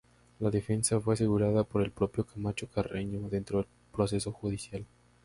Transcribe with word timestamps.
La 0.39 0.49
defensa 0.49 0.99
fue 0.99 1.13
asegurada 1.13 1.63
por 1.63 1.83
el 1.83 1.91
propio 1.91 2.25
Camacho 2.25 2.67
Carreño 2.67 3.29
dentro 3.29 3.59
del 3.59 3.67
proceso 3.91 4.31
judicial. 4.31 4.83